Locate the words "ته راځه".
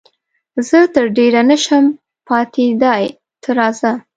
3.41-3.91